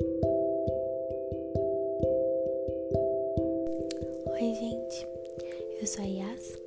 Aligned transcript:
Oi, 0.00 0.06
gente, 4.54 5.06
eu 5.80 5.86
sou 5.86 6.02
a 6.02 6.06
Yas 6.06 6.58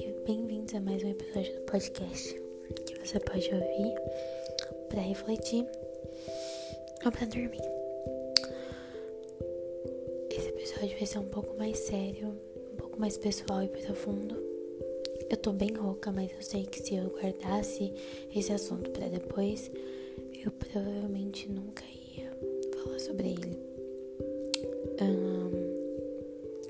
e 0.00 0.14
bem-vindos 0.26 0.74
a 0.74 0.80
mais 0.80 1.04
um 1.04 1.10
episódio 1.10 1.52
do 1.52 1.60
podcast 1.66 2.32
que 2.86 2.98
você 2.98 3.20
pode 3.20 3.50
ouvir 3.52 3.94
para 4.88 5.02
refletir 5.02 5.66
ou 7.04 7.12
para 7.12 7.26
dormir. 7.26 7.60
Esse 10.30 10.48
episódio 10.48 10.96
vai 10.96 11.06
ser 11.06 11.18
um 11.18 11.28
pouco 11.28 11.58
mais 11.58 11.78
sério, 11.78 12.40
um 12.72 12.76
pouco 12.76 12.98
mais 12.98 13.18
pessoal 13.18 13.64
e 13.64 13.68
profundo. 13.68 14.34
Eu 15.28 15.36
tô 15.36 15.52
bem 15.52 15.74
rouca, 15.74 16.10
mas 16.10 16.32
eu 16.32 16.40
sei 16.40 16.64
que 16.64 16.80
se 16.80 16.94
eu 16.94 17.10
guardasse 17.10 17.92
esse 18.34 18.50
assunto 18.50 18.90
para 18.92 19.08
depois, 19.08 19.70
eu 20.42 20.50
provavelmente 20.52 21.50
nunca 21.50 21.84
ia 21.84 21.95
sobre 23.06 23.28
ele. 23.28 23.56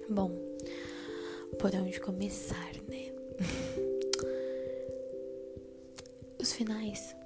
bom, 0.08 0.30
por 1.58 1.74
onde 1.74 1.98
começar, 1.98 2.72
né? 2.88 3.10
Os 6.38 6.52
finais, 6.52 7.16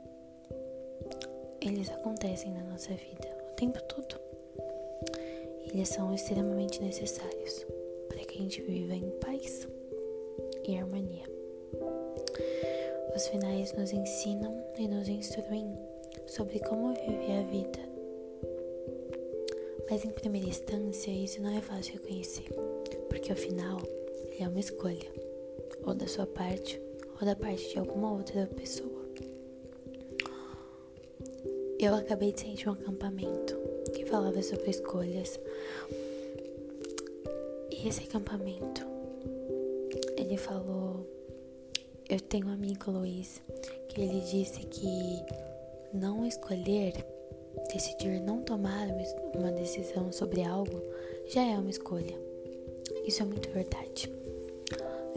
eles 1.60 1.90
acontecem 1.90 2.52
na 2.52 2.62
nossa 2.64 2.90
vida 2.90 3.28
o 3.52 3.56
tempo 3.56 3.82
todo. 3.82 4.18
Eles 5.66 5.88
são 5.88 6.14
extremamente 6.14 6.80
necessários 6.80 7.66
para 8.08 8.18
que 8.18 8.38
a 8.38 8.42
gente 8.42 8.62
viva 8.62 8.94
em 8.94 9.10
paz 9.20 9.66
e 10.66 10.78
harmonia. 10.78 11.28
Os 13.14 13.26
finais 13.26 13.72
nos 13.72 13.92
ensinam 13.92 14.64
e 14.78 14.86
nos 14.86 15.08
instruem 15.08 15.76
sobre 16.26 16.60
como 16.60 16.94
viver 16.94 17.40
a 17.40 17.42
vida. 17.50 17.89
Mas 19.90 20.04
em 20.04 20.10
primeira 20.10 20.46
instância, 20.46 21.10
isso 21.10 21.42
não 21.42 21.50
é 21.50 21.60
fácil 21.60 21.94
reconhecer, 21.94 22.46
porque 23.08 23.32
o 23.32 23.36
final 23.36 23.80
é 24.38 24.46
uma 24.46 24.60
escolha, 24.60 25.10
ou 25.84 25.92
da 25.94 26.06
sua 26.06 26.26
parte, 26.26 26.80
ou 27.20 27.26
da 27.26 27.34
parte 27.34 27.70
de 27.70 27.78
alguma 27.80 28.12
outra 28.12 28.46
pessoa. 28.46 29.00
Eu 31.80 31.94
acabei 31.94 32.30
de 32.30 32.40
sentir 32.40 32.68
um 32.68 32.72
acampamento 32.72 33.58
que 33.92 34.06
falava 34.06 34.40
sobre 34.42 34.70
escolhas. 34.70 35.40
E 37.72 37.88
esse 37.88 38.04
acampamento, 38.04 38.86
ele 40.16 40.36
falou. 40.36 41.04
Eu 42.08 42.20
tenho 42.20 42.46
um 42.48 42.52
amigo 42.52 42.90
Luiz 42.90 43.40
que 43.88 44.00
ele 44.00 44.20
disse 44.20 44.66
que 44.66 45.24
não 45.92 46.26
escolher, 46.26 46.92
decidir 47.72 48.20
não 48.20 48.42
tomar 48.42 48.88
uma 49.34 49.52
decisão 49.52 50.12
sobre 50.12 50.42
algo, 50.42 50.82
já 51.26 51.42
é 51.42 51.58
uma 51.58 51.70
escolha. 51.70 52.16
Isso 53.06 53.22
é 53.22 53.26
muito 53.26 53.50
verdade. 53.50 54.10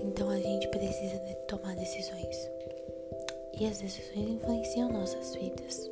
Então 0.02 0.30
a 0.30 0.40
gente 0.40 0.68
precisa 0.68 1.18
de 1.20 1.36
tomar 1.48 1.76
decisões. 1.76 2.50
E 3.60 3.66
as 3.66 3.80
decisões 3.80 4.30
influenciam 4.30 4.92
nossas 4.92 5.36
vidas. 5.36 5.90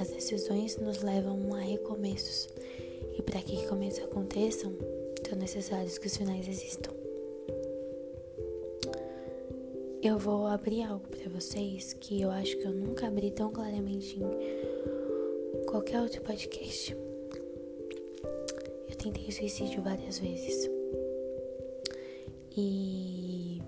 As 0.00 0.08
decisões 0.08 0.76
nos 0.78 1.02
levam 1.02 1.54
a 1.54 1.60
recomeços. 1.60 2.48
E 3.18 3.22
para 3.22 3.42
que 3.42 3.56
recomeços 3.56 4.04
aconteçam, 4.04 4.72
são 5.28 5.38
necessários 5.38 5.98
que 5.98 6.06
os 6.06 6.16
finais 6.16 6.48
existam. 6.48 7.00
eu 10.02 10.18
vou 10.18 10.46
abrir 10.46 10.82
algo 10.82 11.06
para 11.08 11.28
vocês 11.28 11.92
que 11.92 12.22
eu 12.22 12.30
acho 12.30 12.56
que 12.56 12.64
eu 12.64 12.72
nunca 12.72 13.06
abri 13.06 13.30
tão 13.30 13.52
claramente 13.52 14.18
qualquer 15.80 16.02
outro 16.02 16.20
podcast. 16.20 16.94
Eu 18.86 18.96
tentei 18.96 19.32
suicídio 19.32 19.82
várias 19.82 20.18
vezes. 20.18 20.70
E 22.54 23.62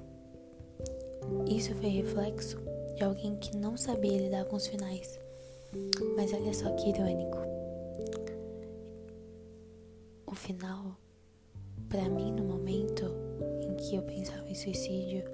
isso 1.48 1.74
foi 1.76 1.88
reflexo 1.88 2.58
de 2.96 3.02
alguém 3.02 3.34
que 3.36 3.56
não 3.56 3.78
sabia 3.78 4.18
lidar 4.18 4.44
com 4.44 4.56
os 4.56 4.66
finais. 4.66 5.18
Mas 6.14 6.34
olha 6.34 6.52
só 6.52 6.70
que 6.72 6.90
irônico. 6.90 7.38
O 10.26 10.34
final, 10.34 10.94
para 11.88 12.10
mim, 12.10 12.30
no 12.32 12.44
momento 12.44 13.06
em 13.62 13.74
que 13.76 13.96
eu 13.96 14.02
pensava 14.02 14.46
em 14.50 14.54
suicídio, 14.54 15.24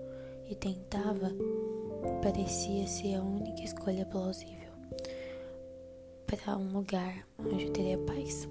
e 0.49 0.55
tentava 0.55 1.33
parecia 2.23 2.87
ser 2.87 3.17
a 3.17 3.23
única 3.23 3.63
escolha 3.65 4.07
plausível 4.07 4.58
para 6.29 6.59
um 6.59 6.71
lugar 6.71 7.27
onde 7.39 7.65
eu 7.65 7.73
teria 7.73 7.97
paz. 7.97 8.47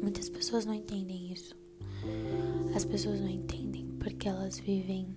Muitas 0.00 0.30
pessoas 0.30 0.64
não 0.64 0.72
entendem 0.72 1.30
isso. 1.30 1.54
As 2.74 2.84
pessoas 2.84 3.20
não 3.20 3.28
entendem 3.28 3.86
porque 3.98 4.26
elas 4.26 4.58
vivem 4.58 5.14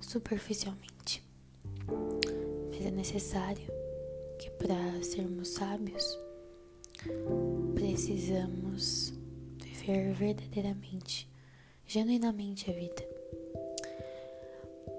superficialmente. 0.00 1.22
Mas 2.68 2.84
é 2.84 2.90
necessário 2.90 3.70
que 4.40 4.50
para 4.50 5.02
sermos 5.04 5.50
sábios 5.50 6.18
precisamos 7.74 9.14
viver 9.62 10.12
verdadeiramente, 10.14 11.28
genuinamente 11.86 12.68
a 12.68 12.74
vida. 12.74 13.08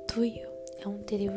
Tuyo 0.07 0.47
é 0.79 0.87
um 0.87 1.03
trio 1.03 1.33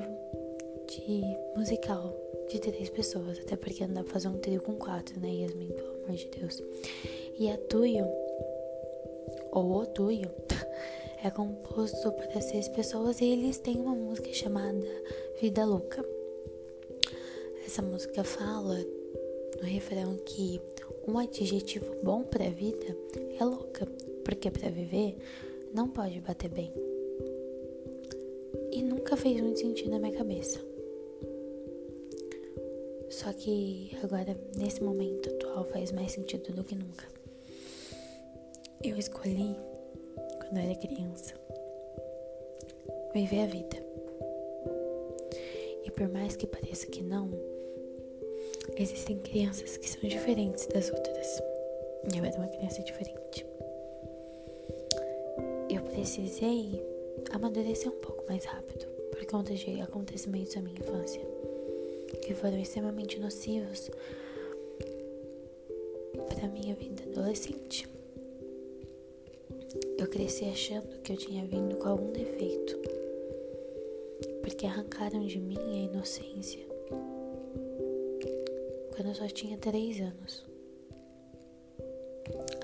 de 0.96 1.22
musical 1.56 2.14
de 2.48 2.60
três 2.60 2.88
pessoas, 2.88 3.38
até 3.38 3.56
porque 3.56 3.86
não 3.86 3.94
dá 3.94 4.02
pra 4.02 4.12
fazer 4.12 4.28
um 4.28 4.38
trio 4.38 4.62
com 4.62 4.74
quatro, 4.74 5.18
né, 5.20 5.28
Yasmin, 5.28 5.68
pelo 5.68 6.04
amor 6.04 6.16
de 6.16 6.28
Deus. 6.28 6.62
E 7.38 7.50
a 7.50 7.58
Tuyo, 7.58 8.06
ou 9.52 9.82
o 9.82 9.86
Tuyo, 9.86 10.30
é 11.22 11.30
composto 11.30 12.12
para 12.12 12.40
seis 12.40 12.68
pessoas 12.68 13.20
e 13.20 13.26
eles 13.26 13.58
têm 13.58 13.76
uma 13.76 13.94
música 13.94 14.32
chamada 14.32 14.86
Vida 15.40 15.64
Louca. 15.64 16.04
Essa 17.66 17.82
música 17.82 18.24
fala 18.24 18.78
no 19.60 19.64
refrão 19.64 20.16
que 20.24 20.60
um 21.06 21.18
adjetivo 21.18 21.94
bom 22.02 22.22
para 22.22 22.46
a 22.46 22.50
vida 22.50 22.96
é 23.38 23.44
louca, 23.44 23.86
porque 24.24 24.50
para 24.50 24.70
viver 24.70 25.16
não 25.74 25.88
pode 25.88 26.20
bater 26.20 26.48
bem 26.48 26.72
e 28.70 28.82
nunca 28.82 29.16
fez 29.16 29.40
muito 29.40 29.58
sentido 29.58 29.90
na 29.90 29.98
minha 29.98 30.16
cabeça. 30.16 30.75
Só 33.16 33.32
que 33.32 33.96
agora, 34.02 34.36
nesse 34.58 34.82
momento 34.82 35.30
atual, 35.30 35.64
faz 35.64 35.90
mais 35.90 36.12
sentido 36.12 36.52
do 36.52 36.62
que 36.62 36.74
nunca. 36.74 37.06
Eu 38.84 38.98
escolhi, 38.98 39.56
quando 40.38 40.58
eu 40.58 40.64
era 40.64 40.74
criança, 40.74 41.32
viver 43.14 43.44
a 43.44 43.46
vida. 43.46 43.76
E 45.82 45.90
por 45.92 46.10
mais 46.10 46.36
que 46.36 46.46
pareça 46.46 46.88
que 46.88 47.02
não, 47.02 47.30
existem 48.76 49.18
crianças 49.20 49.78
que 49.78 49.88
são 49.88 50.06
diferentes 50.06 50.66
das 50.66 50.90
outras. 50.90 51.40
Eu 52.14 52.22
era 52.22 52.36
uma 52.36 52.48
criança 52.48 52.82
diferente. 52.82 53.46
Eu 55.70 55.82
precisei 55.84 56.84
amadurecer 57.30 57.90
um 57.90 57.98
pouco 57.98 58.26
mais 58.28 58.44
rápido 58.44 58.84
por 59.10 59.24
conta 59.24 59.54
de 59.54 59.80
acontecimentos 59.80 60.54
da 60.54 60.60
minha 60.60 60.78
infância 60.78 61.35
que 62.26 62.34
foram 62.34 62.58
extremamente 62.58 63.20
nocivos 63.20 63.88
para 66.28 66.48
minha 66.48 66.74
vida 66.74 67.04
adolescente. 67.04 67.88
Eu 69.96 70.08
cresci 70.08 70.46
achando 70.46 71.00
que 71.02 71.12
eu 71.12 71.16
tinha 71.16 71.46
vindo 71.46 71.76
com 71.76 71.88
algum 71.88 72.10
defeito, 72.10 72.76
porque 74.42 74.66
arrancaram 74.66 75.24
de 75.24 75.38
mim 75.38 75.56
a 75.58 75.92
inocência 75.92 76.66
quando 78.94 79.08
eu 79.08 79.14
só 79.14 79.28
tinha 79.28 79.56
três 79.58 80.00
anos. 80.00 80.44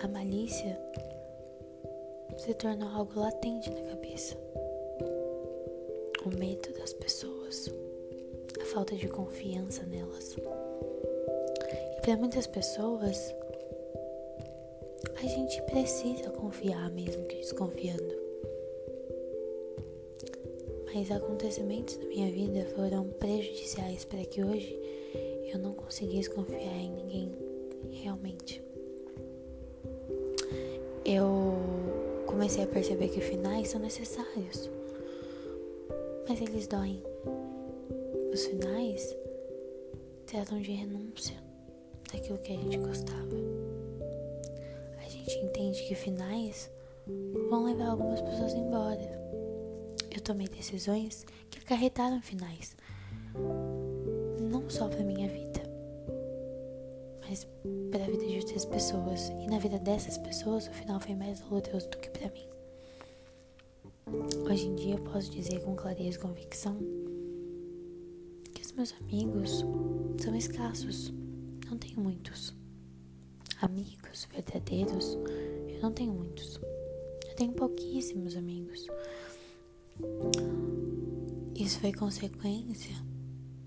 A 0.02 0.08
malícia 0.08 0.76
se 2.36 2.52
tornou 2.54 2.88
algo 2.88 3.20
latente 3.20 3.70
na 3.70 3.82
cabeça 3.82 4.36
o 6.24 6.30
medo 6.38 6.72
das 6.74 6.92
pessoas, 6.94 7.68
falta 8.72 8.96
de 8.96 9.06
confiança 9.06 9.84
nelas. 9.84 10.34
E 11.96 12.00
para 12.00 12.16
muitas 12.16 12.46
pessoas, 12.46 13.34
a 15.22 15.26
gente 15.26 15.60
precisa 15.62 16.30
confiar 16.30 16.90
mesmo 16.90 17.24
que 17.26 17.36
desconfiando. 17.36 18.22
Mas 20.94 21.10
acontecimentos 21.10 21.98
na 21.98 22.06
minha 22.06 22.30
vida 22.32 22.64
foram 22.74 23.08
prejudiciais 23.08 24.04
para 24.04 24.24
que 24.24 24.42
hoje 24.42 24.78
eu 25.52 25.58
não 25.58 25.74
conseguisse 25.74 26.30
confiar 26.30 26.76
em 26.76 26.92
ninguém 26.92 27.36
realmente. 27.90 28.62
Eu 31.04 31.56
comecei 32.26 32.64
a 32.64 32.66
perceber 32.66 33.08
que 33.08 33.20
finais 33.20 33.68
são 33.68 33.80
necessários 33.80 34.70
mas 36.28 36.40
eles 36.40 36.66
doem. 36.66 37.02
Os 38.32 38.46
finais 38.46 39.14
tratam 40.24 40.58
de 40.58 40.72
renúncia, 40.72 41.36
daquilo 42.10 42.38
que 42.38 42.54
a 42.54 42.56
gente 42.56 42.78
gostava. 42.78 43.36
A 45.04 45.06
gente 45.06 45.36
entende 45.36 45.82
que 45.86 45.94
finais 45.94 46.70
vão 47.50 47.64
levar 47.66 47.88
algumas 47.88 48.22
pessoas 48.22 48.54
embora. 48.54 49.20
Eu 50.10 50.22
tomei 50.22 50.48
decisões 50.48 51.26
que 51.50 51.58
acarretaram 51.58 52.22
finais, 52.22 52.74
não 54.40 54.70
só 54.70 54.88
para 54.88 55.04
minha 55.04 55.28
vida, 55.28 55.60
mas 57.28 57.46
para 57.90 58.02
a 58.02 58.06
vida 58.06 58.26
de 58.26 58.38
outras 58.38 58.64
pessoas. 58.64 59.28
E 59.28 59.46
na 59.46 59.58
vida 59.58 59.78
dessas 59.78 60.16
pessoas, 60.16 60.68
o 60.68 60.72
final 60.72 60.98
foi 61.00 61.14
mais 61.14 61.38
doloroso 61.40 61.86
do 61.90 61.98
que 61.98 62.08
para 62.08 62.30
mim. 62.30 62.48
Hoje 64.50 64.68
em 64.68 64.74
dia 64.74 64.94
eu 64.94 65.04
posso 65.04 65.30
dizer 65.30 65.60
com 65.60 65.76
clareza 65.76 66.16
e 66.16 66.20
convicção 66.20 67.01
meus 68.76 68.94
amigos 68.94 69.64
são 70.22 70.34
escassos. 70.34 71.12
Não 71.68 71.76
tenho 71.76 72.00
muitos. 72.00 72.54
Amigos 73.60 74.26
verdadeiros, 74.32 75.18
eu 75.68 75.80
não 75.80 75.92
tenho 75.92 76.12
muitos. 76.12 76.58
Eu 77.28 77.34
tenho 77.36 77.52
pouquíssimos 77.52 78.36
amigos. 78.36 78.86
Isso 81.54 81.78
foi 81.80 81.92
consequência 81.92 82.94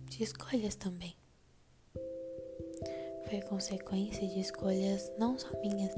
de 0.10 0.24
escolhas 0.24 0.76
também. 0.76 1.16
Foi 3.30 3.42
consequência 3.42 4.28
de 4.28 4.40
escolhas 4.40 5.12
não 5.18 5.38
só 5.38 5.50
minhas, 5.62 5.94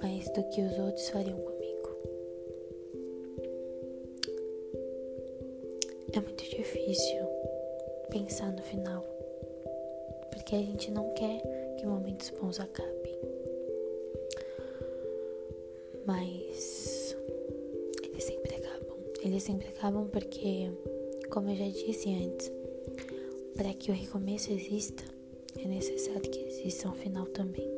mas 0.00 0.24
do 0.32 0.48
que 0.50 0.62
os 0.62 0.78
outros 0.78 1.08
fariam 1.10 1.38
comigo. 1.38 1.56
É 6.12 6.20
muito 6.20 6.44
difícil 6.44 7.25
pensar 8.16 8.50
no 8.50 8.62
final, 8.62 9.04
porque 10.32 10.54
a 10.54 10.58
gente 10.58 10.90
não 10.90 11.12
quer 11.12 11.42
que 11.76 11.86
momentos 11.86 12.30
bons 12.30 12.58
acabem. 12.58 13.18
Mas 16.06 17.14
eles 18.02 18.24
sempre 18.24 18.54
acabam. 18.54 18.96
Eles 19.22 19.42
sempre 19.42 19.68
acabam 19.68 20.08
porque, 20.08 20.70
como 21.28 21.50
eu 21.50 21.56
já 21.56 21.68
disse 21.68 22.08
antes, 22.14 22.50
para 23.54 23.74
que 23.74 23.90
o 23.90 23.94
recomeço 23.94 24.50
exista, 24.50 25.04
é 25.58 25.68
necessário 25.68 26.22
que 26.22 26.40
exista 26.40 26.88
um 26.88 26.94
final 26.94 27.26
também. 27.26 27.68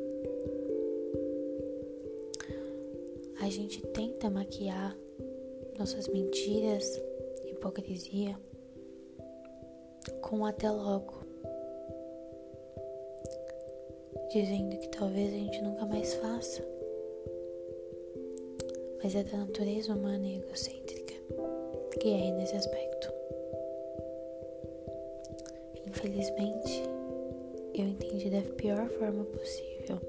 A 3.41 3.49
gente 3.49 3.81
tenta 3.87 4.29
maquiar 4.29 4.97
nossas 5.77 6.07
mentiras 6.07 7.01
hipocrisia 7.45 8.37
com 10.29 10.45
até 10.45 10.69
logo, 10.69 11.15
dizendo 14.31 14.77
que 14.77 14.87
talvez 14.89 15.33
a 15.33 15.37
gente 15.37 15.61
nunca 15.63 15.87
mais 15.87 16.13
faça. 16.13 16.63
Mas 19.01 19.15
é 19.15 19.23
da 19.23 19.39
natureza 19.39 19.91
humana 19.91 20.27
e 20.27 20.37
egocêntrica 20.37 21.15
que 21.99 22.09
é 22.09 22.31
nesse 22.31 22.55
aspecto. 22.55 23.11
Infelizmente, 25.87 26.83
eu 27.73 27.87
entendi 27.87 28.29
da 28.29 28.41
pior 28.53 28.87
forma 28.87 29.23
possível 29.25 29.99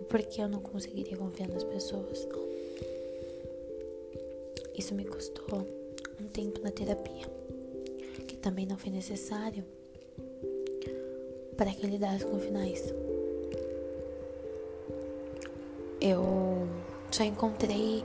o 0.00 0.04
porquê 0.04 0.42
eu 0.42 0.48
não 0.48 0.60
conseguiria 0.60 1.16
confiar 1.16 1.48
nas 1.48 1.62
pessoas. 1.62 2.26
Isso 4.76 4.96
me 4.96 5.04
custou 5.04 5.64
um 6.20 6.26
tempo 6.26 6.60
na 6.60 6.72
terapia, 6.72 7.39
também 8.40 8.66
não 8.66 8.76
foi 8.76 8.90
necessário 8.90 9.64
para 11.56 11.70
que 11.72 11.84
eu 11.84 11.90
lidasse 11.90 12.24
com 12.24 12.38
finais. 12.38 12.92
Eu 16.00 16.66
só 17.10 17.22
encontrei 17.22 18.02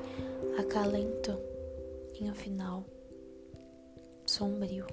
acalento 0.60 1.40
em 2.20 2.30
um 2.30 2.36
final 2.36 2.84
sombrio 4.26 4.86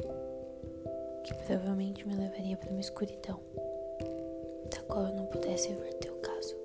que 1.25 1.35
provavelmente 1.35 2.06
me 2.06 2.15
levaria 2.15 2.56
para 2.56 2.71
uma 2.71 2.81
escuridão 2.81 3.41
da 4.71 4.81
qual 4.83 5.06
eu 5.06 5.15
não 5.15 5.27
pudesse 5.27 5.69
reverter 5.69 6.12
o 6.12 6.17
caso. 6.17 6.56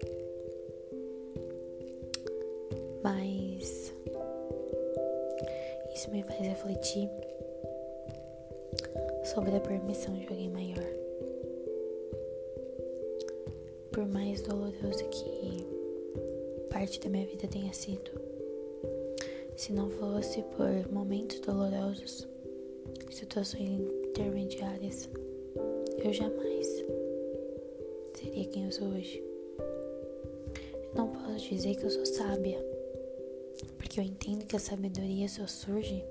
Mas 3.02 3.94
isso 5.96 6.12
me 6.12 6.22
faz 6.24 6.40
refletir 6.40 7.10
sobre 9.38 9.56
a 9.56 9.60
permissão 9.60 10.16
de 10.16 10.26
alguém 10.26 10.50
maior. 10.50 10.84
Por 13.92 14.08
mais 14.08 14.42
doloroso 14.42 15.04
que 15.10 15.64
parte 16.72 17.00
da 17.00 17.08
minha 17.08 17.28
vida 17.28 17.48
tenha 17.48 17.72
sido, 17.72 18.10
se 19.56 19.74
não 19.74 19.92
fosse 19.92 20.42
por 20.42 20.92
momentos 20.92 21.40
dolorosos, 21.42 22.28
situações 23.12 23.80
intermediárias, 24.08 25.08
eu 26.04 26.12
jamais 26.12 26.84
seria 28.16 28.46
quem 28.46 28.66
eu 28.66 28.72
sou 28.72 28.88
hoje. 28.88 29.24
Não 30.96 31.10
posso 31.10 31.48
dizer 31.48 31.76
que 31.76 31.84
eu 31.84 31.92
sou 31.92 32.08
sábia 32.08 32.58
porque 33.78 34.00
eu 34.00 34.04
entendo 34.04 34.48
que 34.48 34.56
a 34.56 34.60
sabedoria 34.60 35.30
só 35.30 35.46
surge 35.46 36.04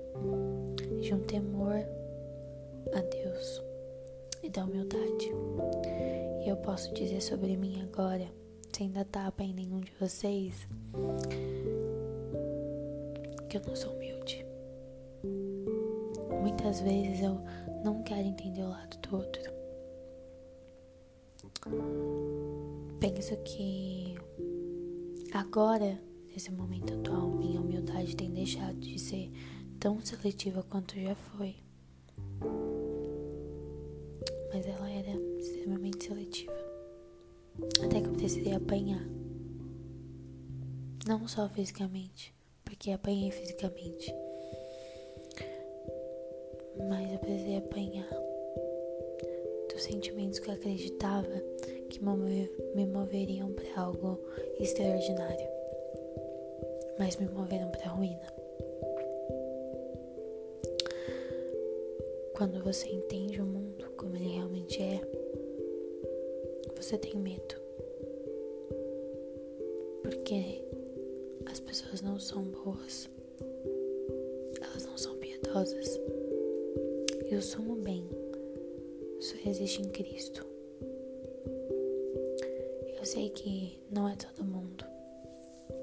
de 1.01 1.13
um 1.13 1.19
temor 1.19 1.85
a 2.93 3.01
Deus 3.01 3.61
e 4.43 4.49
da 4.49 4.63
humildade. 4.63 5.31
E 6.45 6.49
eu 6.49 6.57
posso 6.57 6.93
dizer 6.93 7.21
sobre 7.21 7.57
mim 7.57 7.81
agora, 7.81 8.27
sem 8.75 8.91
dar 8.91 9.05
tapa 9.05 9.43
em 9.43 9.53
nenhum 9.53 9.79
de 9.81 9.91
vocês, 9.99 10.67
que 13.49 13.57
eu 13.57 13.61
não 13.65 13.75
sou 13.75 13.93
humilde. 13.93 14.45
Muitas 16.41 16.81
vezes 16.81 17.21
eu 17.21 17.39
não 17.83 18.03
quero 18.03 18.27
entender 18.27 18.61
o 18.61 18.69
lado 18.69 18.97
do 18.99 19.15
outro. 19.15 19.57
Penso 22.99 23.35
que 23.37 24.15
agora 25.33 25.99
Nesse 26.37 26.51
momento 26.51 26.93
atual, 26.93 27.31
minha 27.31 27.59
humildade 27.59 28.15
tem 28.15 28.29
deixado 28.29 28.75
de 28.79 28.99
ser 28.99 29.31
tão 29.79 29.99
seletiva 29.99 30.61
quanto 30.61 30.93
já 30.93 31.15
foi. 31.15 31.55
Mas 34.53 34.65
ela 34.65 34.89
era 34.89 35.11
extremamente 35.39 36.05
seletiva. 36.05 36.53
Até 37.83 38.01
que 38.01 38.07
eu 38.07 38.13
precisei 38.13 38.53
apanhar. 38.53 39.05
Não 41.07 41.27
só 41.27 41.47
fisicamente, 41.49 42.33
porque 42.63 42.91
apanhei 42.91 43.31
fisicamente. 43.31 44.13
Mas 46.89 47.11
eu 47.11 47.19
precisei 47.19 47.57
apanhar 47.57 48.09
dos 49.73 49.83
sentimentos 49.83 50.39
que 50.39 50.49
eu 50.49 50.53
acreditava 50.53 51.41
que 51.89 51.99
me 52.75 52.85
moveriam 52.85 53.51
para 53.53 53.81
algo 53.81 54.19
extraordinário 54.59 55.57
mas 56.97 57.15
me 57.17 57.27
moveram 57.27 57.69
para 57.69 57.89
ruína. 57.89 58.36
Quando 62.37 62.63
você 62.63 62.87
entende 62.87 63.41
o 63.41 63.45
mundo 63.47 63.89
como 63.97 64.15
ele 64.15 64.27
realmente 64.27 64.79
é, 64.79 65.01
você 66.75 66.95
tem 66.95 67.15
medo. 67.15 67.55
Porque 70.03 70.63
as 71.47 71.59
pessoas 71.59 72.03
não 72.03 72.19
são 72.19 72.43
boas, 72.43 73.09
elas 74.61 74.85
não 74.85 74.95
são 74.95 75.15
piedosas. 75.15 75.99
E 77.27 77.33
o 77.33 77.41
sumo 77.41 77.75
bem 77.77 78.07
só 79.19 79.33
existe 79.49 79.81
em 79.81 79.89
Cristo. 79.89 80.45
Eu 82.99 83.03
sei 83.03 83.31
que 83.31 83.79
não 83.89 84.07
é 84.07 84.15
todo 84.15 84.45
mundo 84.45 84.85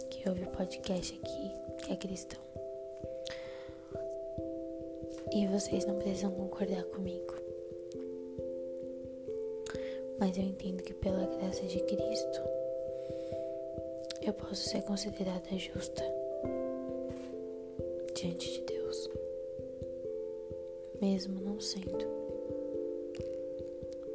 que 0.08 0.28
ouve 0.28 0.44
o 0.44 0.50
podcast 0.52 1.18
aqui 1.20 1.84
que 1.84 1.92
é 1.92 1.96
cristão. 1.96 2.53
E 5.34 5.48
vocês 5.48 5.84
não 5.84 5.96
precisam 5.96 6.30
concordar 6.30 6.84
comigo. 6.84 7.34
Mas 10.18 10.38
eu 10.38 10.44
entendo 10.44 10.80
que 10.80 10.94
pela 10.94 11.26
graça 11.26 11.62
de 11.64 11.80
Cristo 11.80 12.40
eu 14.22 14.32
posso 14.32 14.68
ser 14.68 14.82
considerada 14.82 15.58
justa 15.58 16.04
diante 18.14 18.52
de 18.52 18.60
Deus, 18.60 19.10
mesmo 21.00 21.40
não 21.40 21.60
sendo. 21.60 22.06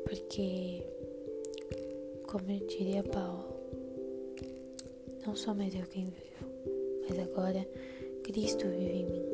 Porque, 0.05 0.81
como 2.27 2.49
eu 2.49 2.65
diria 2.65 3.03
Paulo, 3.03 3.45
não 5.27 5.35
sou 5.35 5.53
mais 5.53 5.75
eu 5.75 5.83
quem 5.83 6.05
vivo, 6.05 6.49
mas 7.07 7.19
agora 7.19 7.67
Cristo 8.23 8.65
vive 8.69 8.99
em 8.99 9.05
mim. 9.05 9.28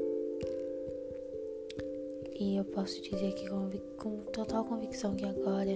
E 2.38 2.58
eu 2.58 2.66
posso 2.66 3.02
dizer 3.02 3.34
que 3.34 3.48
com, 3.50 4.18
total 4.34 4.66
convicção 4.66 5.16
que 5.16 5.24
agora 5.24 5.72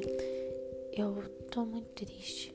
eu 0.91 1.15
tô 1.49 1.65
muito 1.65 1.87
triste, 2.05 2.53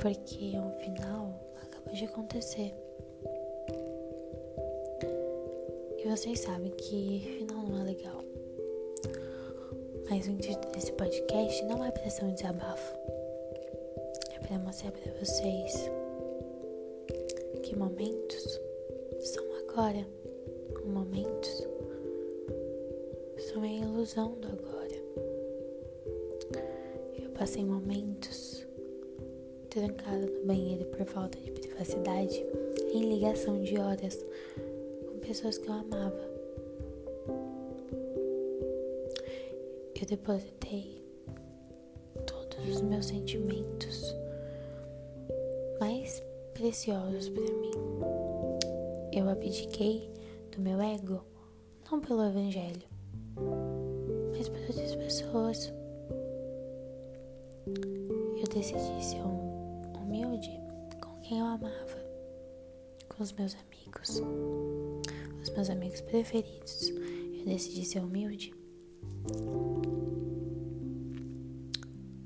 Porque 0.00 0.54
o 0.58 0.70
final 0.82 1.38
acabou 1.62 1.92
de 1.92 2.04
acontecer. 2.06 2.74
E 5.98 6.08
vocês 6.08 6.40
sabem 6.40 6.70
que 6.70 7.36
final 7.38 7.62
não 7.66 7.82
é 7.82 7.84
legal. 7.84 8.24
Mas 10.08 10.26
o 10.26 10.30
intuito 10.30 10.68
desse 10.68 10.92
podcast 10.92 11.62
não 11.66 11.84
é 11.84 11.90
para 11.90 12.08
ser 12.08 12.24
um 12.24 12.32
desabafo. 12.32 12.96
É 14.34 14.38
para 14.38 14.58
mostrar 14.60 14.90
para 14.92 15.12
vocês 15.20 15.90
que 17.62 17.76
momentos 17.76 18.58
são 19.20 19.44
agora. 19.68 20.06
Momentos 20.86 21.75
são 23.56 23.62
a 23.62 23.68
ilusão 23.68 24.34
do 24.34 24.48
agora. 24.48 24.96
Eu 27.18 27.30
passei 27.30 27.64
momentos 27.64 28.66
trancada 29.70 30.26
no 30.26 30.44
banheiro 30.44 30.84
por 30.84 31.06
falta 31.06 31.38
de 31.38 31.50
privacidade 31.52 32.44
em 32.92 33.08
ligação 33.08 33.62
de 33.62 33.78
horas 33.78 34.22
com 35.08 35.18
pessoas 35.20 35.56
que 35.56 35.70
eu 35.70 35.72
amava. 35.72 36.20
Eu 39.98 40.06
depositei 40.06 41.02
todos 42.26 42.76
os 42.76 42.82
meus 42.82 43.06
sentimentos 43.06 44.14
mais 45.80 46.22
preciosos 46.52 47.30
para 47.30 47.42
mim. 47.42 47.72
Eu 49.14 49.30
abdiquei 49.30 50.10
do 50.54 50.60
meu 50.60 50.78
ego, 50.78 51.24
não 51.90 52.02
pelo 52.02 52.22
Evangelho, 52.22 52.95
pessoas. 55.06 55.72
Eu 58.36 58.48
decidi 58.52 59.04
ser 59.04 59.22
humilde 60.00 60.50
com 61.00 61.20
quem 61.20 61.38
eu 61.38 61.46
amava, 61.46 61.96
com 63.08 63.22
os 63.22 63.32
meus 63.32 63.54
amigos, 63.54 64.20
os 65.40 65.50
meus 65.50 65.70
amigos 65.70 66.00
preferidos. 66.00 66.88
Eu 66.88 67.44
decidi 67.44 67.84
ser 67.84 68.00
humilde 68.00 68.52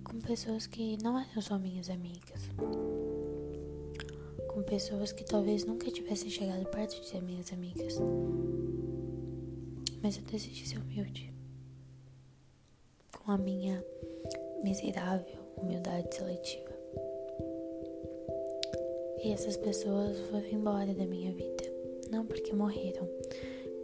com 0.02 0.18
pessoas 0.20 0.66
que 0.66 0.96
não 1.02 1.18
eram 1.18 1.42
só 1.42 1.58
minhas 1.58 1.90
amigas 1.90 2.48
com 4.48 4.62
pessoas 4.62 5.12
que 5.12 5.22
talvez 5.24 5.64
nunca 5.64 5.90
tivessem 5.90 6.28
chegado 6.30 6.64
perto 6.70 6.98
de 7.00 7.08
ser 7.08 7.22
minhas 7.22 7.52
amigas. 7.52 7.98
Mas 10.02 10.16
eu 10.16 10.22
decidi 10.24 10.66
ser 10.66 10.78
humilde. 10.78 11.39
Com 13.24 13.32
a 13.32 13.38
minha 13.38 13.84
miserável 14.62 15.38
humildade 15.56 16.14
seletiva. 16.14 16.70
E 19.22 19.32
essas 19.32 19.56
pessoas 19.56 20.18
foram 20.30 20.46
embora 20.46 20.94
da 20.94 21.04
minha 21.06 21.32
vida. 21.32 21.64
Não 22.10 22.26
porque 22.26 22.54
morreram. 22.54 23.08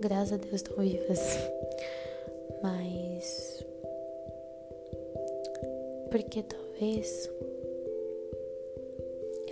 Graças 0.01 0.33
a 0.33 0.37
Deus 0.37 0.55
estão 0.55 0.77
vivas. 0.79 1.21
Mas. 2.63 3.65
Porque 6.11 6.43
talvez 6.43 7.31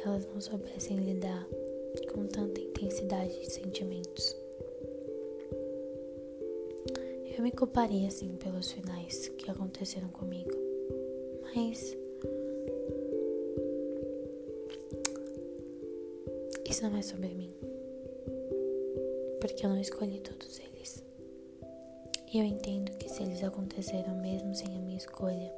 elas 0.04 0.26
não 0.26 0.40
soubessem 0.40 0.96
lidar 0.96 1.46
com 2.12 2.26
tanta 2.26 2.60
intensidade 2.60 3.38
de 3.40 3.52
sentimentos. 3.52 4.43
Eu 7.36 7.42
me 7.42 7.50
culparia 7.50 8.06
assim 8.06 8.36
pelos 8.36 8.70
finais 8.70 9.26
que 9.36 9.50
aconteceram 9.50 10.08
comigo, 10.08 10.52
mas 11.42 11.96
isso 16.64 16.88
não 16.88 16.96
é 16.96 17.02
sobre 17.02 17.34
mim, 17.34 17.52
porque 19.40 19.66
eu 19.66 19.70
não 19.70 19.80
escolhi 19.80 20.20
todos 20.20 20.60
eles. 20.60 21.02
E 22.32 22.38
eu 22.38 22.44
entendo 22.44 22.96
que 22.98 23.08
se 23.08 23.24
eles 23.24 23.42
aconteceram 23.42 24.14
mesmo 24.20 24.54
sem 24.54 24.76
a 24.76 24.80
minha 24.80 24.98
escolha, 24.98 25.52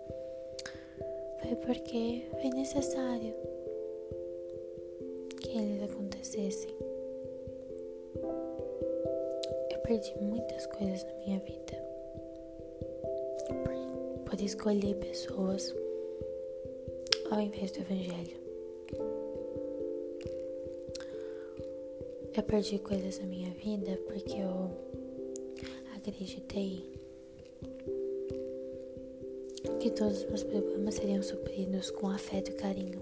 foi 1.43 1.57
porque 1.57 2.27
foi 2.41 2.51
necessário 2.51 3.35
que 5.43 5.59
eles 5.59 5.83
acontecessem. 5.83 6.76
Perdi 9.97 10.15
muitas 10.21 10.67
coisas 10.67 11.05
na 11.05 11.15
minha 11.25 11.39
vida 11.41 11.73
por, 14.27 14.41
escolher 14.41 14.95
pessoas 14.97 15.75
ao 17.31 17.41
invés 17.41 17.71
do 17.71 17.81
Evangelho. 17.81 18.37
Eu 22.37 22.43
perdi 22.43 22.79
coisas 22.79 23.19
na 23.21 23.25
minha 23.27 23.51
vida 23.53 23.99
porque 24.07 24.35
eu 24.37 24.71
acreditei 25.97 26.85
que 29.81 29.91
todos 29.93 30.19
os 30.19 30.25
meus 30.27 30.43
problemas 30.43 30.95
seriam 30.97 31.23
supridos 31.23 31.91
com 31.91 32.11
afeto 32.11 32.51
e 32.51 32.55
carinho 32.55 33.01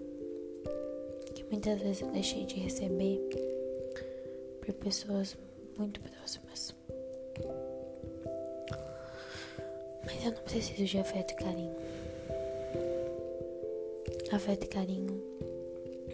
muitas 1.50 1.80
vezes 1.80 2.02
eu 2.02 2.10
deixei 2.12 2.44
de 2.46 2.60
receber 2.60 3.20
por 4.60 4.72
pessoas 4.74 5.36
muito 5.76 6.00
próximas. 6.00 6.83
Eu 10.24 10.32
não 10.32 10.42
preciso 10.42 10.84
de 10.84 10.98
afeto 10.98 11.32
e 11.32 11.34
carinho. 11.34 11.76
Afeto 14.32 14.64
e 14.64 14.68
carinho 14.68 15.22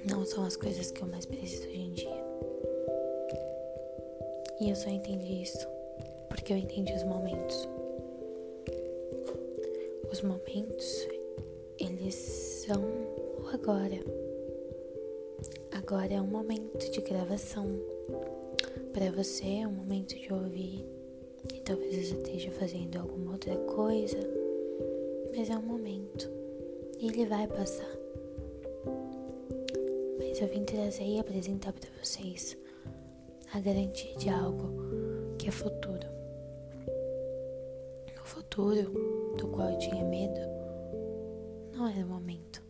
não 0.04 0.24
são 0.24 0.44
as 0.44 0.56
coisas 0.56 0.90
que 0.90 1.00
eu 1.00 1.06
mais 1.06 1.24
preciso 1.26 1.68
hoje 1.68 1.78
em 1.78 1.92
dia. 1.92 2.24
E 4.60 4.68
eu 4.68 4.76
só 4.76 4.90
entendi 4.90 5.42
isso 5.42 5.66
porque 6.28 6.52
eu 6.52 6.56
entendi 6.56 6.92
os 6.92 7.04
momentos. 7.04 7.68
Os 10.10 10.22
momentos, 10.22 11.06
eles 11.78 12.14
são 12.14 12.82
o 12.82 13.46
agora. 13.52 14.00
Agora 15.70 16.12
é 16.12 16.20
um 16.20 16.26
momento 16.26 16.90
de 16.90 17.00
gravação. 17.00 17.66
Para 18.92 19.12
você 19.12 19.60
é 19.60 19.68
um 19.68 19.72
momento 19.72 20.16
de 20.16 20.32
ouvir. 20.32 20.99
Talvez 21.70 22.08
você 22.08 22.16
esteja 22.16 22.50
fazendo 22.50 22.98
alguma 22.98 23.30
outra 23.30 23.54
coisa. 23.56 24.18
Mas 25.32 25.48
é 25.48 25.56
um 25.56 25.62
momento. 25.62 26.28
E 26.98 27.06
ele 27.06 27.24
vai 27.26 27.46
passar. 27.46 27.86
Mas 30.18 30.40
eu 30.40 30.48
vim 30.48 30.64
trazer 30.64 31.04
e 31.04 31.20
apresentar 31.20 31.72
para 31.72 31.88
vocês 32.02 32.58
a 33.54 33.60
garantia 33.60 34.16
de 34.16 34.28
algo 34.28 35.36
que 35.38 35.46
é 35.46 35.52
futuro. 35.52 36.08
O 38.20 38.24
futuro 38.24 39.36
do 39.38 39.46
qual 39.46 39.70
eu 39.70 39.78
tinha 39.78 40.04
medo 40.04 40.40
não 41.72 41.86
era 41.86 42.04
o 42.04 42.08
momento. 42.08 42.60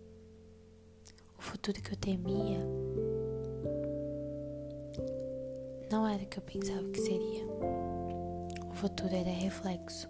O 1.38 1.42
futuro 1.42 1.80
que 1.80 1.94
eu 1.94 1.96
temia 1.96 2.60
não 5.90 6.06
era 6.06 6.22
o 6.22 6.26
que 6.26 6.38
eu 6.38 6.42
pensava 6.42 6.86
que 6.90 7.00
seria. 7.00 7.89
Futuro 8.80 9.14
era 9.14 9.28
reflexo 9.28 10.08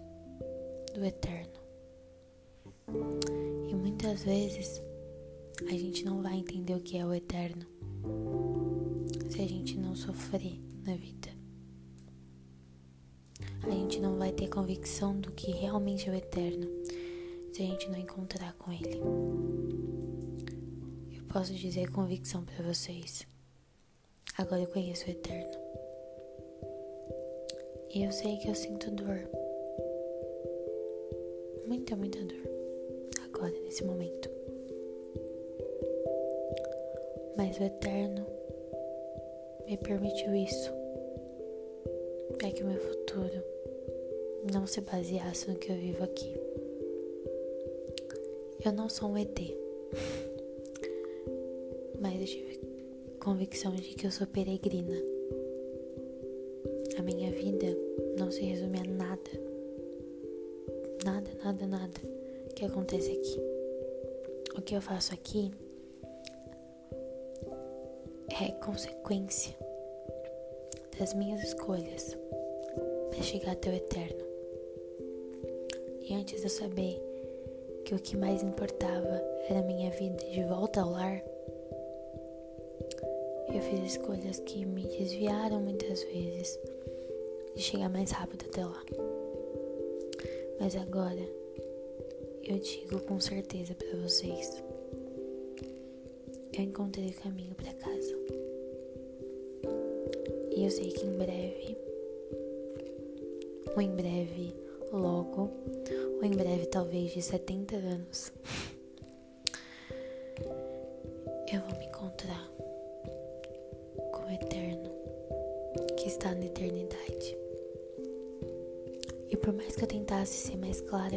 do 0.93 1.03
eterno. 1.03 1.59
E 3.69 3.75
muitas 3.75 4.23
vezes 4.23 4.81
a 5.67 5.71
gente 5.71 6.05
não 6.05 6.21
vai 6.21 6.35
entender 6.37 6.75
o 6.75 6.79
que 6.79 6.97
é 6.97 7.05
o 7.05 7.13
eterno 7.13 7.65
se 9.29 9.41
a 9.41 9.45
gente 9.45 9.77
não 9.77 9.93
sofrer 9.93 10.57
na 10.85 10.95
vida. 10.95 11.27
A 13.63 13.71
gente 13.71 13.99
não 13.99 14.17
vai 14.17 14.31
ter 14.31 14.47
convicção 14.47 15.19
do 15.19 15.33
que 15.33 15.51
realmente 15.51 16.07
é 16.07 16.13
o 16.13 16.15
eterno 16.15 16.65
se 17.51 17.63
a 17.63 17.65
gente 17.65 17.89
não 17.89 17.97
encontrar 17.97 18.53
com 18.53 18.71
ele. 18.71 19.01
Eu 21.11 21.23
posso 21.25 21.53
dizer 21.53 21.91
convicção 21.91 22.45
para 22.45 22.65
vocês. 22.65 23.27
Agora 24.37 24.61
eu 24.61 24.67
conheço 24.67 25.07
o 25.07 25.11
eterno. 25.11 25.60
E 27.93 28.05
eu 28.05 28.11
sei 28.13 28.37
que 28.37 28.47
eu 28.47 28.55
sinto 28.55 28.89
dor. 28.91 29.19
Muita, 31.67 31.93
muita 31.93 32.19
dor. 32.19 32.49
Agora, 33.25 33.51
nesse 33.65 33.83
momento. 33.83 34.29
Mas 37.35 37.59
o 37.59 37.63
Eterno 37.63 38.25
me 39.67 39.75
permitiu 39.75 40.33
isso. 40.33 40.71
Para 42.37 42.49
que 42.51 42.63
o 42.63 42.67
meu 42.67 42.79
futuro 42.79 43.43
não 44.53 44.65
se 44.65 44.79
baseasse 44.79 45.49
no 45.49 45.57
que 45.57 45.69
eu 45.69 45.75
vivo 45.75 46.05
aqui. 46.05 46.33
Eu 48.63 48.71
não 48.71 48.87
sou 48.87 49.09
um 49.09 49.17
ET. 49.17 49.37
Mas 51.99 52.21
eu 52.21 52.25
tive 52.25 52.57
convicção 53.19 53.75
de 53.75 53.95
que 53.95 54.07
eu 54.07 54.11
sou 54.11 54.25
peregrina. 54.27 55.10
Vida 57.51 57.77
não 58.17 58.31
se 58.31 58.41
resume 58.43 58.79
a 58.79 58.83
nada. 58.83 59.31
Nada, 61.03 61.29
nada, 61.43 61.67
nada 61.67 62.01
que 62.55 62.63
acontece 62.63 63.11
aqui. 63.11 63.39
O 64.57 64.61
que 64.61 64.73
eu 64.73 64.81
faço 64.81 65.13
aqui 65.13 65.51
é 68.29 68.51
consequência 68.63 69.53
das 70.97 71.13
minhas 71.13 71.43
escolhas 71.43 72.17
para 73.09 73.21
chegar 73.21 73.51
até 73.51 73.69
o 73.69 73.73
eterno. 73.73 74.25
E 76.07 76.13
antes 76.13 76.37
de 76.39 76.45
eu 76.45 76.49
saber 76.49 77.01
que 77.83 77.93
o 77.93 77.99
que 77.99 78.15
mais 78.15 78.41
importava 78.41 79.21
era 79.49 79.59
a 79.59 79.63
minha 79.63 79.91
vida 79.91 80.23
de 80.23 80.43
volta 80.45 80.81
ao 80.81 80.91
lar, 80.91 81.21
eu 83.53 83.61
fiz 83.61 83.97
escolhas 83.97 84.39
que 84.39 84.65
me 84.65 84.83
desviaram 84.87 85.59
muitas 85.59 86.01
vezes 86.03 86.57
de 87.61 87.67
chegar 87.67 87.89
mais 87.89 88.09
rápido 88.09 88.43
até 88.49 88.65
lá. 88.65 88.83
Mas 90.59 90.75
agora 90.75 91.29
eu 92.43 92.57
digo 92.57 92.99
com 93.01 93.19
certeza 93.19 93.75
para 93.75 93.99
vocês: 93.99 94.63
eu 96.57 96.63
encontrei 96.63 97.09
o 97.09 97.21
caminho 97.21 97.53
para 97.53 97.71
casa. 97.73 98.17
E 100.55 100.63
eu 100.63 100.71
sei 100.71 100.89
que 100.89 101.05
em 101.05 101.15
breve, 101.15 101.77
ou 103.75 103.81
em 103.81 103.91
breve, 103.91 104.55
logo, 104.91 105.51
ou 106.17 106.23
em 106.23 106.31
breve, 106.31 106.65
talvez 106.65 107.11
de 107.11 107.21
70 107.21 107.75
anos, 107.75 108.33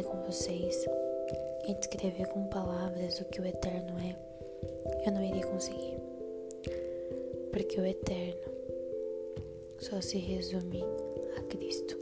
com 0.05 0.21
vocês 0.23 0.85
e 1.67 1.73
descrever 1.73 2.27
com 2.27 2.45
palavras 2.47 3.19
o 3.19 3.25
que 3.25 3.41
o 3.41 3.45
Eterno 3.45 3.97
é, 3.99 4.15
eu 5.07 5.11
não 5.11 5.23
iria 5.23 5.45
conseguir. 5.45 5.97
Porque 7.51 7.79
o 7.79 7.85
Eterno 7.85 8.51
só 9.79 9.99
se 10.01 10.17
resume 10.17 10.83
a 11.37 11.41
Cristo. 11.43 11.97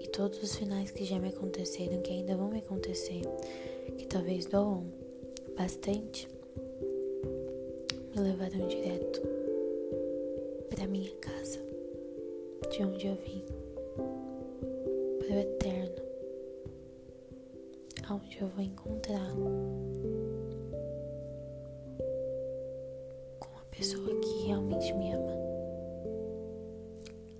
E 0.00 0.06
todos 0.08 0.42
os 0.42 0.56
finais 0.56 0.90
que 0.90 1.04
já 1.04 1.18
me 1.18 1.28
aconteceram, 1.28 2.00
que 2.00 2.12
ainda 2.12 2.36
vão 2.36 2.48
me 2.50 2.58
acontecer, 2.58 3.22
que 3.96 4.06
talvez 4.06 4.46
doam 4.46 4.84
bastante, 5.56 6.28
me 8.14 8.20
levaram 8.22 8.66
direto 8.68 9.20
para 10.70 10.86
minha 10.86 11.10
casa, 11.16 11.58
de 12.70 12.84
onde 12.84 13.06
eu 13.06 13.14
vim, 13.16 13.44
para 15.18 15.36
o 15.36 15.40
eterno, 15.40 15.77
aonde 18.18 18.40
eu 18.40 18.48
vou 18.48 18.64
encontrar 18.64 19.30
com 23.38 23.58
a 23.58 23.64
pessoa 23.70 24.20
que 24.20 24.46
realmente 24.46 24.92
me 24.94 25.12
ama 25.12 25.36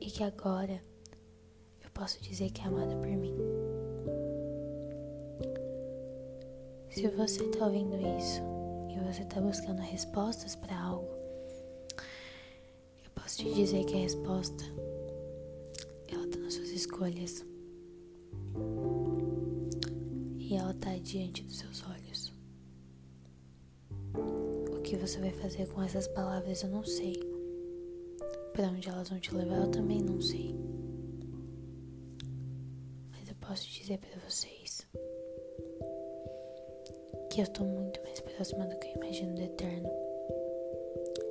e 0.00 0.06
que 0.06 0.22
agora 0.22 0.80
eu 1.82 1.90
posso 1.92 2.22
dizer 2.22 2.50
que 2.50 2.62
é 2.62 2.64
amada 2.66 2.94
por 2.96 3.08
mim. 3.08 3.36
Se 6.90 7.08
você 7.08 7.42
está 7.44 7.66
ouvindo 7.66 7.96
isso 8.18 8.40
e 8.90 8.98
você 9.00 9.22
está 9.22 9.40
buscando 9.40 9.80
respostas 9.80 10.54
para 10.54 10.78
algo, 10.80 11.18
Posso 13.14 13.42
te 13.44 13.52
dizer 13.52 13.84
que 13.84 13.94
a 13.94 13.98
resposta 13.98 14.64
ela 16.10 16.26
tá 16.28 16.38
nas 16.38 16.54
suas 16.54 16.70
escolhas. 16.70 17.44
E 20.78 20.84
ela 20.84 20.94
tá 20.94 21.02
diante 21.02 21.42
dos 21.42 21.58
seus 21.58 21.82
olhos. 21.86 22.32
O 24.14 24.80
que 24.82 24.96
você 24.96 25.18
vai 25.18 25.32
fazer 25.32 25.66
com 25.68 25.82
essas 25.82 26.06
palavras 26.08 26.62
eu 26.62 26.68
não 26.68 26.84
sei. 26.84 27.18
Para 28.52 28.68
onde 28.68 28.88
elas 28.88 29.08
vão 29.08 29.18
te 29.18 29.34
levar 29.34 29.56
eu 29.56 29.70
também 29.70 30.00
não 30.00 30.20
sei. 30.20 30.54
Mas 33.10 33.28
eu 33.28 33.34
posso 33.36 33.68
dizer 33.68 33.98
para 33.98 34.20
vocês 34.28 34.86
que 37.30 37.40
eu 37.40 37.46
tô 37.48 37.64
muito 37.64 38.00
mais 38.02 38.20
próxima 38.20 38.66
do 38.66 38.78
que 38.78 38.88
eu 38.88 38.94
imagino 38.96 39.34
do 39.34 39.42
eterno. 39.42 39.90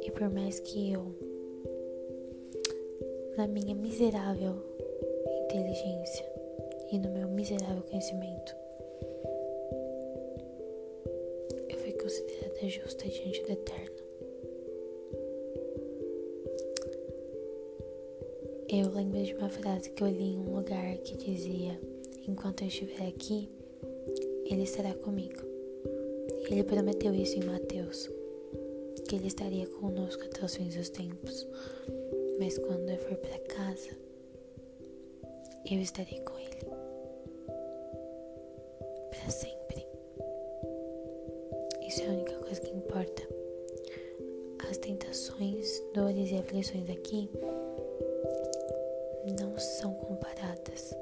E 0.03 0.11
por 0.11 0.29
mais 0.29 0.59
que 0.59 0.91
eu 0.91 1.17
na 3.37 3.47
minha 3.47 3.75
miserável 3.75 4.63
inteligência 5.43 6.25
e 6.91 6.99
no 6.99 7.09
meu 7.11 7.29
miserável 7.29 7.83
conhecimento. 7.83 8.66
Considerada 12.57 12.69
justa 12.69 13.07
diante 13.07 13.43
do 13.43 13.51
Eterno. 13.51 13.97
Eu 18.69 18.89
lembro 18.91 19.23
de 19.23 19.33
uma 19.35 19.49
frase 19.49 19.89
que 19.91 20.03
eu 20.03 20.07
li 20.07 20.33
em 20.33 20.39
um 20.39 20.55
lugar 20.55 20.97
que 20.97 21.15
dizia: 21.15 21.79
Enquanto 22.27 22.63
eu 22.63 22.67
estiver 22.67 23.07
aqui, 23.07 23.49
Ele 24.45 24.63
estará 24.63 24.93
comigo. 24.95 25.41
Ele 26.49 26.63
prometeu 26.63 27.13
isso 27.13 27.37
em 27.37 27.45
Mateus, 27.45 28.09
que 29.07 29.15
Ele 29.15 29.27
estaria 29.27 29.67
conosco 29.67 30.23
até 30.23 30.43
os 30.43 30.55
fins 30.55 30.75
dos 30.75 30.89
tempos. 30.89 31.47
Mas 32.39 32.57
quando 32.57 32.89
eu 32.89 32.97
for 32.97 33.15
para 33.17 33.39
casa, 33.39 33.89
eu 35.69 35.79
estarei 35.79 36.19
com 36.21 36.37
Ele 36.39 36.57
para 39.09 39.29
sempre. 39.29 39.85
Isso 41.87 42.01
é 42.01 42.07
a 42.07 42.11
única 42.11 42.36
importa. 42.97 43.27
As 44.69 44.77
tentações, 44.77 45.83
dores 45.93 46.31
e 46.31 46.37
aflições 46.37 46.89
aqui 46.89 47.29
não 49.39 49.57
são 49.57 49.93
comparadas 49.93 50.95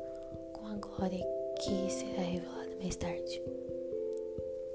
com 0.52 0.68
a 0.68 0.76
glória 0.76 1.26
que 1.62 1.90
será 1.90 2.22
revelada 2.22 2.76
mais 2.82 2.96
tarde. 2.98 3.42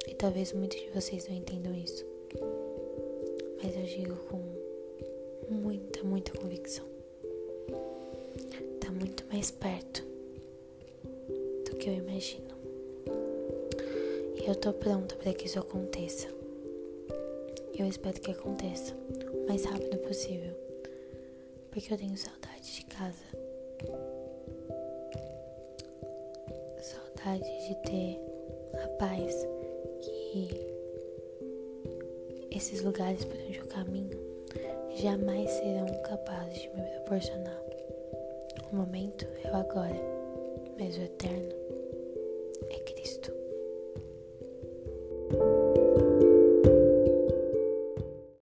E 0.08 0.14
talvez 0.14 0.52
muitos 0.54 0.80
de 0.80 0.88
vocês 0.90 1.28
não 1.28 1.36
entendam 1.36 1.74
isso. 1.74 2.06
Mas 3.62 3.76
eu 3.76 3.82
digo 3.82 4.16
com 4.26 4.40
muita, 5.50 6.02
muita 6.02 6.32
convicção. 6.38 6.86
Tá 8.80 8.90
muito 8.90 9.26
mais 9.30 9.50
perto 9.50 10.02
do 11.66 11.76
que 11.76 11.90
eu 11.90 11.94
imagino. 11.94 12.48
E 14.42 14.48
eu 14.48 14.54
tô 14.54 14.72
pronta 14.72 15.14
para 15.16 15.34
que 15.34 15.46
isso 15.46 15.58
aconteça. 15.58 16.39
Eu 17.80 17.86
espero 17.86 18.20
que 18.20 18.30
aconteça 18.30 18.94
o 19.32 19.46
mais 19.48 19.64
rápido 19.64 19.96
possível. 20.00 20.54
Porque 21.70 21.90
eu 21.90 21.96
tenho 21.96 22.14
saudade 22.14 22.74
de 22.74 22.84
casa. 22.84 23.24
Saudade 26.78 27.68
de 27.68 27.74
ter 27.76 28.20
a 28.84 28.88
paz 28.98 29.34
que 30.02 30.50
esses 32.50 32.82
lugares 32.82 33.24
por 33.24 33.38
onde 33.38 33.58
eu 33.58 33.66
caminho 33.68 34.20
jamais 34.96 35.50
serão 35.50 35.86
capazes 36.02 36.60
de 36.60 36.68
me 36.68 36.82
proporcionar. 36.82 37.62
O 38.70 38.76
momento 38.76 39.26
é 39.42 39.50
o 39.50 39.56
agora, 39.56 39.96
mas 40.78 40.98
o 40.98 41.00
eterno 41.00 41.59